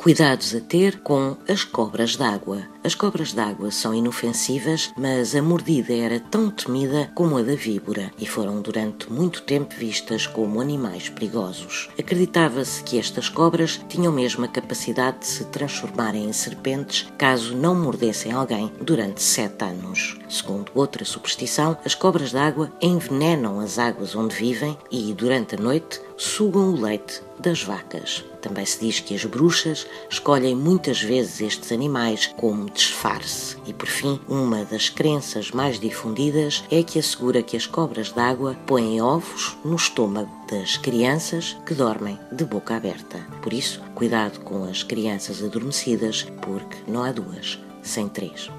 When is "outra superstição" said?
20.74-21.76